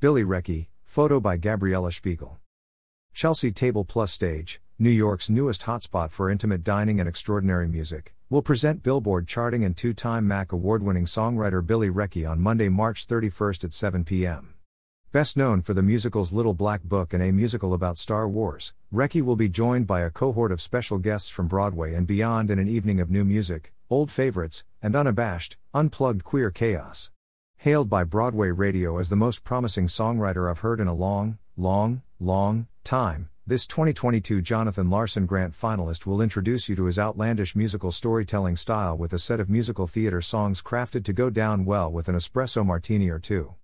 [0.00, 2.38] Billy Recce, photo by Gabriella Spiegel.
[3.12, 8.40] Chelsea Table Plus Stage, New York's newest hotspot for intimate dining and extraordinary music, will
[8.40, 13.08] present Billboard charting and two time MAC award winning songwriter Billy Recce on Monday, March
[13.08, 14.54] 31st at 7 p.m.
[15.10, 19.22] Best known for the musicals Little Black Book and a musical about Star Wars, Recce
[19.22, 22.68] will be joined by a cohort of special guests from Broadway and beyond in an
[22.68, 27.10] evening of new music, old favorites, and unabashed, unplugged queer chaos.
[27.62, 32.02] Hailed by Broadway radio as the most promising songwriter I've heard in a long, long,
[32.20, 37.90] long time, this 2022 Jonathan Larson Grant finalist will introduce you to his outlandish musical
[37.90, 42.08] storytelling style with a set of musical theater songs crafted to go down well with
[42.08, 43.56] an espresso martini or two.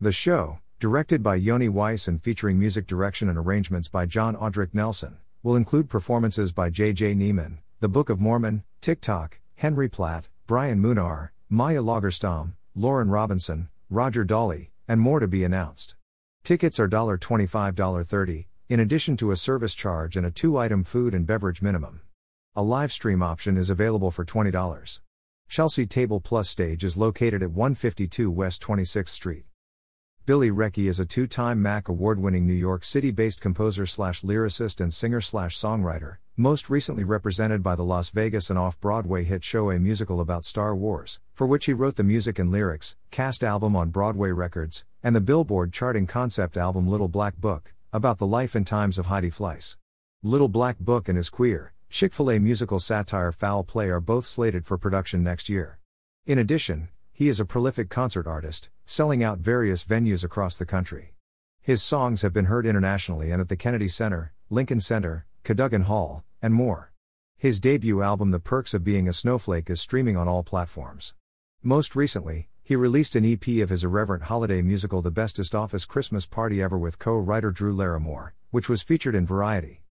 [0.00, 4.72] The show, directed by Yoni Weiss and featuring music direction and arrangements by John Audric
[4.72, 7.16] Nelson, will include performances by J.J.
[7.16, 14.24] Niemann, The Book of Mormon, TikTok, Henry Platt, Brian Munar, Maya Lagerstam, Lauren Robinson, Roger
[14.24, 15.94] Dolly, and more to be announced.
[16.42, 21.12] Tickets are $25 $30, in addition to a service charge and a two item food
[21.12, 22.00] and beverage minimum.
[22.56, 25.00] A live stream option is available for $20.
[25.50, 29.44] Chelsea Table Plus stage is located at 152 West 26th Street.
[30.24, 34.22] Billy Recce is a two time MAC award winning New York City based composer slash
[34.22, 39.22] lyricist and singer slash songwriter, most recently represented by the Las Vegas and off Broadway
[39.22, 42.96] hit show A Musical About Star Wars, for which he wrote the music and lyrics,
[43.10, 48.16] cast album on Broadway Records, and the Billboard charting concept album Little Black Book, about
[48.16, 49.76] the life and times of Heidi Fleiss.
[50.22, 54.24] Little Black Book and his queer, Chick fil A musical satire Foul Play are both
[54.24, 55.78] slated for production next year.
[56.24, 61.12] In addition, he is a prolific concert artist, selling out various venues across the country.
[61.60, 66.22] His songs have been heard internationally and at the Kennedy Center, Lincoln Center, Cadogan Hall,
[66.40, 66.92] and more.
[67.36, 71.14] His debut album The Perks of Being a Snowflake is streaming on all platforms.
[71.64, 76.26] Most recently, he released an EP of his irreverent holiday musical The Bestest Office Christmas
[76.26, 79.82] Party Ever with co writer Drew Larimore, which was featured in Variety.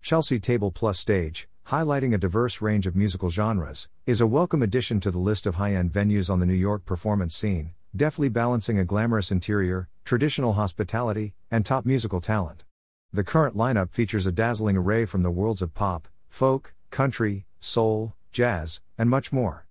[0.00, 5.00] Chelsea Table Plus Stage, highlighting a diverse range of musical genres, is a welcome addition
[5.00, 8.78] to the list of high end venues on the New York performance scene, deftly balancing
[8.78, 12.64] a glamorous interior, traditional hospitality, and top musical talent.
[13.10, 18.14] The current lineup features a dazzling array from the worlds of pop, folk, country, soul,
[18.32, 19.66] jazz, and much more.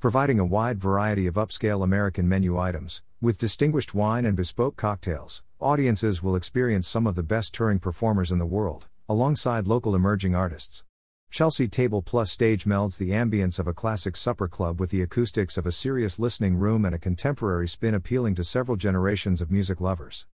[0.00, 5.44] Providing a wide variety of upscale American menu items, with distinguished wine and bespoke cocktails,
[5.60, 10.34] audiences will experience some of the best touring performers in the world, alongside local emerging
[10.34, 10.82] artists.
[11.30, 15.56] Chelsea Table Plus stage melds the ambience of a classic supper club with the acoustics
[15.56, 19.80] of a serious listening room and a contemporary spin appealing to several generations of music
[19.80, 20.26] lovers.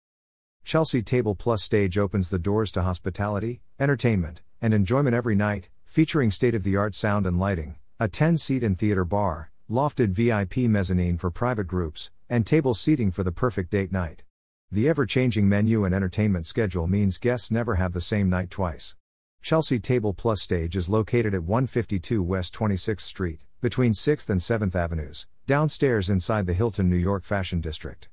[0.66, 6.32] Chelsea Table Plus stage opens the doors to hospitality, entertainment, and enjoyment every night, featuring
[6.32, 10.68] state of the art sound and lighting, a 10 seat and theater bar, lofted VIP
[10.68, 14.24] mezzanine for private groups, and table seating for the perfect date night.
[14.72, 18.96] The ever changing menu and entertainment schedule means guests never have the same night twice.
[19.44, 24.74] Chelsea Table Plus stage is located at 152 West 26th Street, between 6th and 7th
[24.74, 28.10] Avenues, downstairs inside the Hilton, New York Fashion District.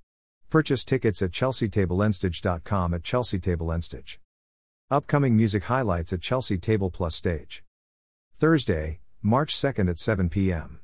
[0.53, 3.41] Purchase tickets at chelseatableenstage.com at Chelsea.
[4.91, 7.65] Upcoming music highlights at Chelsea Table Plus stage.
[8.37, 10.81] Thursday, March 2nd at 7 p.m.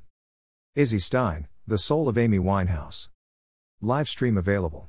[0.75, 3.11] Izzy Stein, The Soul of Amy Winehouse.
[3.83, 4.89] Live stream available.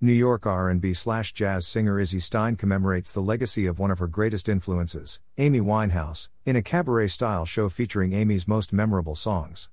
[0.00, 4.06] New York R&B slash jazz singer Izzy Stein commemorates the legacy of one of her
[4.06, 9.68] greatest influences, Amy Winehouse, in a cabaret-style show featuring Amy's most memorable songs.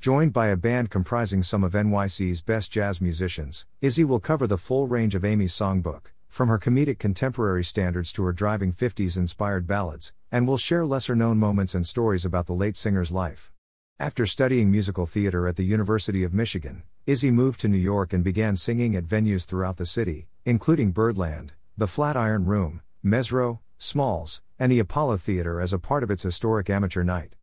[0.00, 4.58] Joined by a band comprising some of NYC's best jazz musicians, Izzy will cover the
[4.58, 9.66] full range of Amy's songbook, from her comedic contemporary standards to her driving 50s inspired
[9.66, 13.52] ballads, and will share lesser known moments and stories about the late singer's life.
[13.98, 18.22] After studying musical theater at the University of Michigan, Izzy moved to New York and
[18.22, 24.70] began singing at venues throughout the city, including Birdland, the Flatiron Room, Mezzrow, Smalls, and
[24.70, 27.36] the Apollo Theater as a part of its historic amateur night.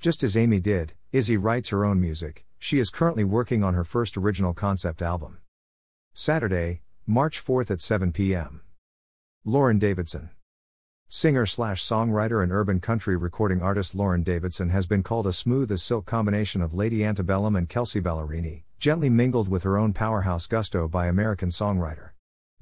[0.00, 3.84] Just as Amy did, Izzy writes her own music, she is currently working on her
[3.84, 5.40] first original concept album.
[6.14, 8.62] Saturday, March 4th at 7 p.m.
[9.44, 10.30] Lauren Davidson.
[11.08, 15.70] Singer slash songwriter and urban country recording artist Lauren Davidson has been called a smooth
[15.70, 20.46] as silk combination of Lady Antebellum and Kelsea Ballerini, gently mingled with her own powerhouse
[20.46, 22.12] gusto by American songwriter.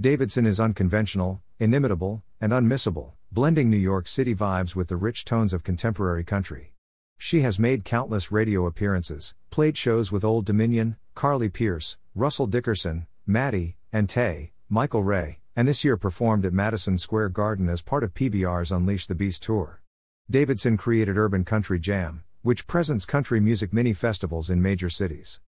[0.01, 5.53] Davidson is unconventional, inimitable, and unmissable, blending New York City vibes with the rich tones
[5.53, 6.73] of contemporary country.
[7.21, 13.07] She has made countless radio appearances, played shows with Old Dominion, Carly Pearce, Russell Dickerson,
[13.27, 18.05] Maddie, and Tae, Michael Ray, and this year performed at Madison Square Garden as part
[18.05, 19.83] of PBR's Unleash the Beast tour.
[20.31, 25.41] Davidson created Urban Country Jam, which presents country music mini festivals in major cities.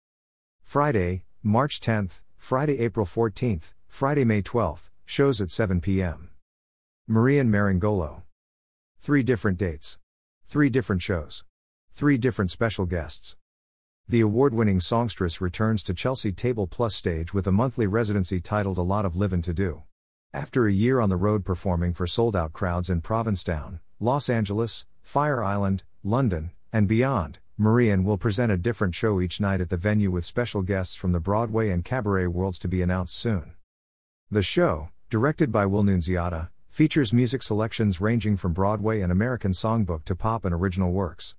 [0.63, 6.31] Friday, March 10th, Friday, April 14th, Friday, May 12th, shows at 7 p.m.
[7.09, 8.23] Marieann Meringolo.
[9.01, 9.99] Three different dates.
[10.47, 11.45] Three different shows.
[11.99, 13.37] Three different special guests.
[14.09, 18.79] The award winning songstress returns to Chelsea Table Plus stage with a monthly residency titled
[18.79, 19.83] A Lot of Livin' to Do.
[20.33, 24.87] After a year on the road performing for sold out crowds in Provincetown, Los Angeles,
[25.03, 29.77] Fire Island, London, and beyond, Marieann will present a different show each night at the
[29.77, 33.55] venue with special guests from the Broadway and cabaret worlds to be announced soon.
[34.31, 40.05] The show, directed by Will Nunziata, features music selections ranging from Broadway and American songbook
[40.05, 41.35] to pop and original works.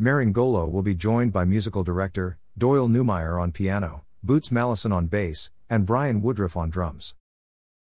[0.00, 5.50] Meringolo will be joined by musical director Doyle Neumeyer on piano, Boots Maleson on bass,
[5.70, 7.14] and Brian Woodruff on drums.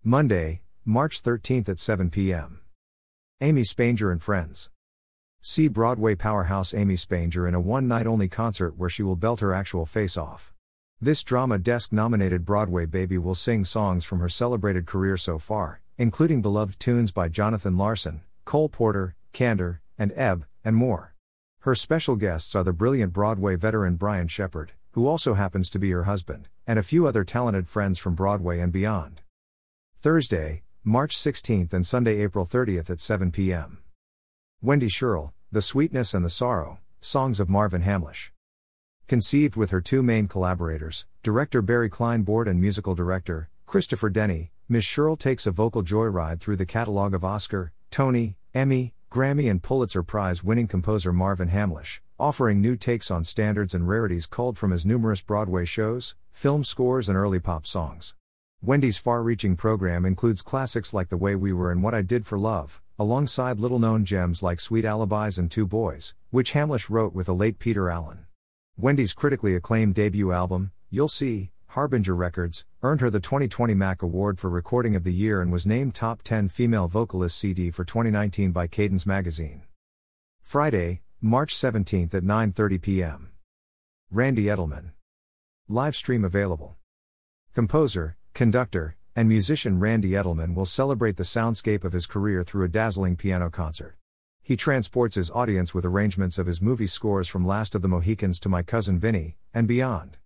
[0.02, 2.60] Monday, March 13th at 7 p.m.
[3.40, 4.68] Amy Spanger and Friends.
[5.40, 9.40] See Broadway powerhouse Amy Spanger in a one night only concert where she will belt
[9.40, 10.52] her actual face off.
[11.00, 15.80] This Drama Desk nominated Broadway baby will sing songs from her celebrated career so far,
[15.96, 21.14] including beloved tunes by Jonathan Larson, Cole Porter, Kander, and Ebb, and more.
[21.68, 25.90] Her special guests are the brilliant Broadway veteran Brian Shepherd, who also happens to be
[25.90, 29.20] her husband, and a few other talented friends from Broadway and beyond.
[30.00, 33.82] Thursday, March 16th and Sunday, April 30th at 7 p.m.
[34.62, 38.30] Wendy Scherl, The Sweetness and the Sorrow, Songs of Marvin Hamlisch.
[39.06, 44.84] Conceived with her two main collaborators, director Barry Kleinbort and musical director, Christopher Denny, Ms.
[44.84, 50.02] Scherl takes a vocal joyride through the catalog of Oscar, Tony, Emmy, Grammy and Pulitzer
[50.02, 54.84] Prize winning composer Marvin Hamlisch, offering new takes on standards and rarities culled from his
[54.84, 58.14] numerous Broadway shows, film scores, and early pop songs.
[58.60, 62.26] Wendy's far reaching program includes classics like The Way We Were and What I Did
[62.26, 67.14] for Love, alongside little known gems like Sweet Alibis and Two Boys, which Hamlisch wrote
[67.14, 68.26] with the late Peter Allen.
[68.76, 74.38] Wendy's critically acclaimed debut album, You'll See, Harbinger Records, earned her the 2020 MAC Award
[74.38, 78.52] for Recording of the Year and was named Top 10 Female Vocalist CD for 2019
[78.52, 79.62] by Cadence Magazine.
[80.40, 83.32] Friday, March 17th at 9:30 p.m.
[84.10, 84.92] Randy Edelman.
[85.68, 86.76] Live stream available.
[87.52, 92.68] Composer, conductor, and musician Randy Edelman will celebrate the soundscape of his career through a
[92.68, 93.96] dazzling piano concert.
[94.42, 98.40] He transports his audience with arrangements of his movie scores from Last of the Mohicans
[98.40, 100.16] to My Cousin Vinny, and beyond.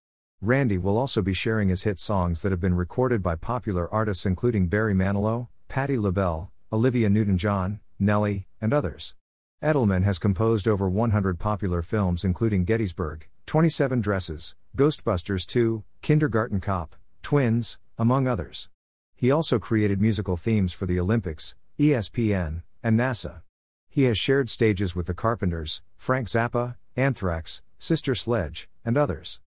[0.44, 4.26] Randy will also be sharing his hit songs that have been recorded by popular artists
[4.26, 9.14] including Barry Manilow, Patti LaBelle, Olivia Newton John, Nelly, and others.
[9.62, 16.96] Edelman has composed over 100 popular films including Gettysburg, 27 Dresses, Ghostbusters 2, Kindergarten Cop,
[17.22, 18.68] Twins, among others.
[19.14, 23.42] He also created musical themes for the Olympics, ESPN, and NASA.
[23.88, 29.38] He has shared stages with the Carpenters, Frank Zappa, Anthrax, Sister Sledge, and others.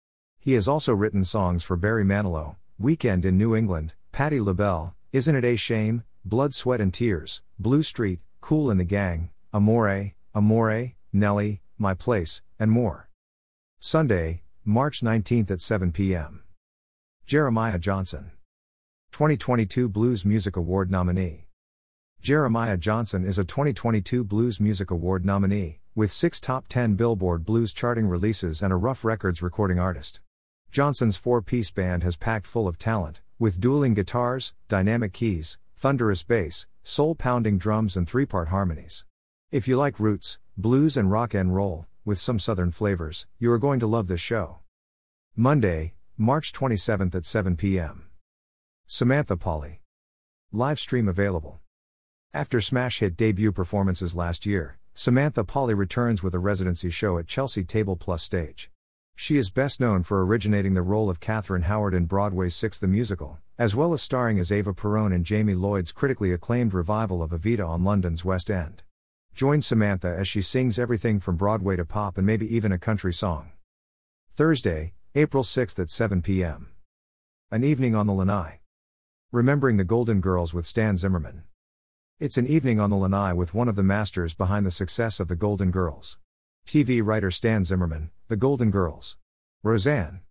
[0.46, 5.36] He has also written songs for Barry Manilow, Weekend in New England, Patti LaBelle, Isn't
[5.36, 10.94] It a Shame, Blood, Sweat and Tears, Blue Street, Kool in the Gang, Amore, Amore,
[11.12, 13.10] Nelly, My Place, and more.
[13.80, 16.44] Sunday, March 19th at 7 p.m.
[17.26, 18.30] Jeremiah Johnson.
[19.14, 21.48] 2022 Blues Music Award nominee.
[22.22, 27.74] Jeremiah Johnson is a 2022 Blues Music Award nominee, with six top 10 Billboard Blues
[27.74, 30.20] charting releases and a Ruf Records recording artist.
[30.76, 36.22] Johnson's four piece band has packed full of talent, with dueling guitars, dynamic keys, thunderous
[36.22, 39.06] bass, soul pounding drums, and three part harmonies.
[39.52, 43.58] If you like roots, blues, and rock and roll, with some southern flavors, you are
[43.58, 44.60] going to love this show.
[45.34, 48.10] Monday, March 27th at 7 p.m.
[48.86, 49.78] Samantha Pauly.
[50.52, 51.62] Live stream available.
[52.34, 57.28] After smash hit debut performances last year, Samantha Pauly returns with a residency show at
[57.28, 58.70] Chelsea Table Plus Stage.
[59.18, 62.88] She is best known for originating the role of Catherine Howard in Broadway's Six the
[62.88, 67.32] Musical, as well as starring as Ava Perón in Jamie Lloyd's critically acclaimed revival of
[67.32, 68.84] Evita on London's West End.
[69.34, 73.14] Join Samantha as she sings everything from Broadway to pop and maybe even a country
[73.14, 73.52] song.
[74.34, 76.72] Thursday, April 6th at 7 p.m.
[77.52, 78.60] An evening on the lanai.
[79.32, 81.44] Remembering the Golden Girls with Stan Zimmerman.
[82.20, 85.30] It's an evening on the lanai with one of the masters behind the success of
[85.30, 86.18] the Golden Girls.
[86.66, 89.18] TV writer Stan Zimmerman, The Golden Girls.
[89.62, 90.22] Roseanne.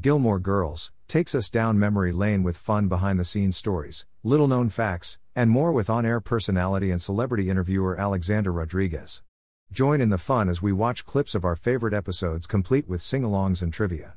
[0.00, 4.68] Gilmore Girls, takes us down memory lane with fun behind the scenes stories, little known
[4.68, 9.22] facts, and more with on air personality and celebrity interviewer Alexander Rodriguez.
[9.72, 13.22] Join in the fun as we watch clips of our favorite episodes complete with sing
[13.22, 14.14] alongs and trivia.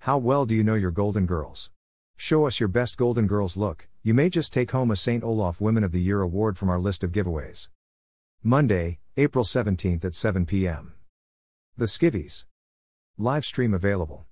[0.00, 1.70] How well do you know your Golden Girls?
[2.16, 5.24] Show us your best Golden Girls look, you may just take home a St.
[5.24, 7.70] Olaf Women of the Year award from our list of giveaways.
[8.42, 10.93] Monday, April 17th at 7 p.m.
[11.76, 12.44] The Skivvies.
[13.18, 14.26] Live stream available.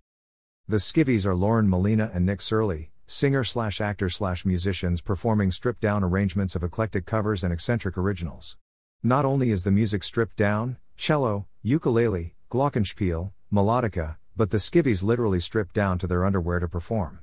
[0.69, 5.81] The Skivvies are Lauren Molina and Nick Cearley, singer slash actor slash musicians performing stripped
[5.81, 8.57] down arrangements of eclectic covers and eccentric originals.
[9.03, 15.41] Not only is the music stripped down, cello, ukulele, glockenspiel, melodica, but the skivvies literally
[15.41, 17.19] stripped down to their underwear to perform.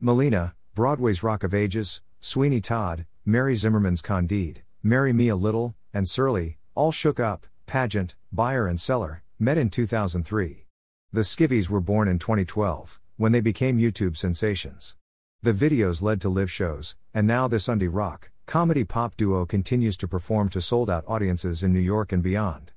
[0.00, 6.08] Molina, Broadway's Rock of Ages, Sweeney Todd, Mary Zimmerman's Candide, Marry Me a Little, and
[6.08, 10.66] Cearley, all shook up, pageant, buyer and seller, met in 2003.
[11.12, 14.96] The Skivvies were born in 2012, when they became YouTube sensations.
[15.42, 19.96] The videos led to live shows, and now this indie rock, comedy pop duo continues
[19.96, 22.72] to perform to sold out audiences in New York and beyond.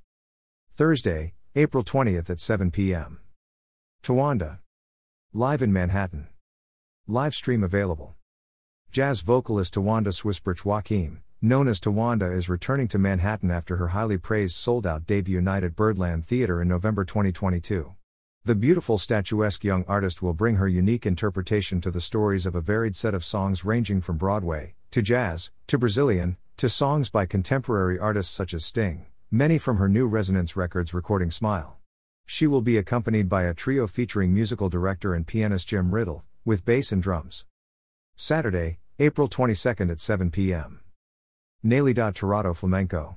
[0.72, 3.20] Thursday, April 20th at 7 p.m.
[4.02, 4.60] Tawanda.
[5.34, 6.28] Live in Manhattan.
[7.06, 8.14] Live stream available.
[8.90, 14.16] Jazz vocalist Tawanda Swisbrich Joachim, known as Tawanda, is returning to Manhattan after her highly
[14.16, 17.94] praised sold out debut night at Birdland Theater in November 2022.
[18.46, 22.62] The beautiful statuesque young artist will bring her unique interpretation to the stories of a
[22.62, 27.98] varied set of songs ranging from Broadway, to jazz, to Brazilian, to songs by contemporary
[27.98, 31.76] artists such as Sting, many from her new Resonance Records recording Smile.
[32.24, 36.64] She will be accompanied by a trio featuring musical director and pianist Jim Riddle, with
[36.64, 37.44] bass and drums.
[38.16, 40.80] Saturday, April 22 at 7 p.m.
[41.64, 43.16] Nélida Tirado Flamenco.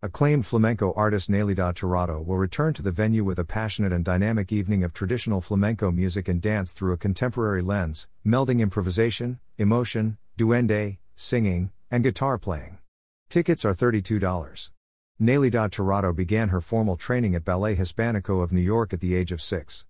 [0.00, 4.52] Acclaimed flamenco artist Nélida Tirado will return to the venue with a passionate and dynamic
[4.52, 10.98] evening of traditional flamenco music and dance through a contemporary lens, melding improvisation, emotion, duende,
[11.16, 12.78] singing, and guitar playing.
[13.28, 14.70] Tickets are $32.
[15.20, 19.32] Nélida Tirado began her formal training at Ballet Hispanico of New York at the age
[19.32, 19.84] of six.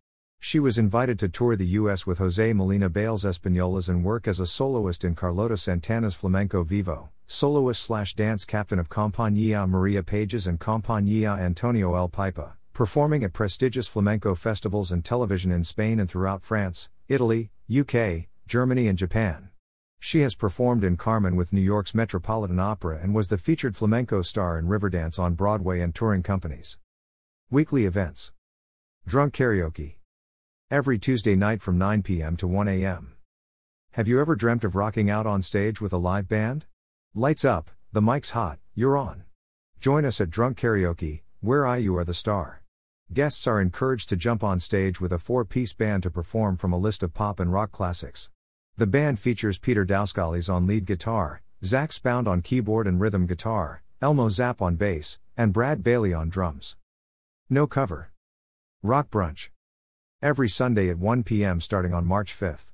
[0.46, 2.06] She was invited to tour the U.S.
[2.06, 7.08] with Jose Molina Bailes Españolas and work as a soloist in Carlota Santana's Flamenco Vivo,
[7.26, 13.32] soloist slash dance captain of Compañía Maria Pages and Compañía Antonio El Pipa, performing at
[13.32, 19.48] prestigious flamenco festivals and television in Spain and throughout France, Italy, UK, Germany, and Japan.
[19.98, 24.20] She has performed in Carmen with New York's Metropolitan Opera and was the featured flamenco
[24.20, 26.78] star in Riverdance on Broadway and touring companies.
[27.50, 28.34] Weekly events
[29.06, 29.94] Drunk Karaoke
[30.70, 32.38] Every Tuesday night from 9 p.m.
[32.38, 33.12] to 1 a.m.
[33.92, 36.64] Have you ever dreamt of rocking out on stage with a live band?
[37.14, 39.24] Lights up, the mic's hot, you're on.
[39.78, 42.62] Join us at Drunk Karaoke, where I you are the star.
[43.12, 46.72] Guests are encouraged to jump on stage with a four piece band to perform from
[46.72, 48.30] a list of pop and rock classics.
[48.78, 53.82] The band features Peter Dauskalis on lead guitar, Zach Spound on keyboard and rhythm guitar,
[54.00, 56.76] Elmo Zapp on bass, and Brad Bailey on drums.
[57.50, 58.10] No cover.
[58.82, 59.50] Rock Brunch.
[60.22, 61.60] Every Sunday at 1 p.m.
[61.60, 62.72] starting on March 5th.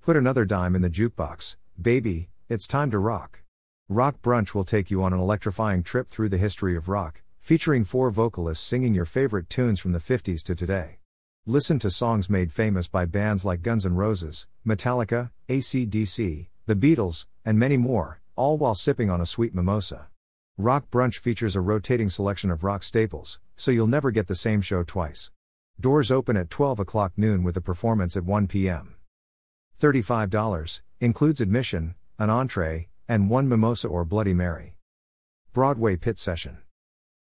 [0.00, 3.42] Put another dime in the jukebox, baby, it's time to rock.
[3.88, 7.84] Rock Brunch will take you on an electrifying trip through the history of rock, featuring
[7.84, 11.00] four vocalists singing your favorite tunes from the 50s to today.
[11.44, 17.26] Listen to songs made famous by bands like Guns N' Roses, Metallica, AC/DC, The Beatles,
[17.44, 20.08] and many more, all while sipping on a sweet mimosa.
[20.56, 24.62] Rock Brunch features a rotating selection of rock staples, so you'll never get the same
[24.62, 25.30] show twice.
[25.80, 28.96] Doors open at 12 o'clock noon with a performance at 1 p.m.
[29.80, 34.74] $35, includes admission, an entree, and one mimosa or Bloody Mary.
[35.54, 36.58] Broadway Pit Session.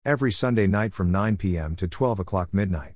[0.02, 1.76] Every Sunday night from 9 p.m.
[1.76, 2.94] to 12 o'clock midnight.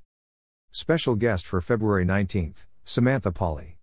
[0.71, 3.75] Special guest for February 19th, Samantha Pauly.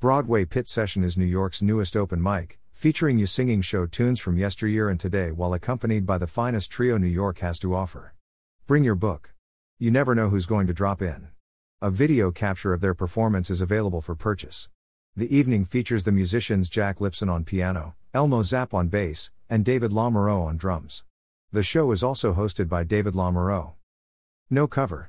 [0.00, 4.36] Broadway Pit Session is New York's newest open mic, featuring you singing show tunes from
[4.36, 8.14] yesteryear and today while accompanied by the finest trio New York has to offer.
[8.66, 9.32] Bring your book.
[9.80, 11.28] You never know who's going to drop in.
[11.80, 14.68] A video capture of their performance is available for purchase.
[15.14, 19.92] The evening features the musicians Jack Lipson on piano, Elmo Zapp on bass, and David
[19.92, 21.04] Lamoureux on drums.
[21.52, 23.74] The show is also hosted by David Lamoureux.
[24.50, 25.06] No cover.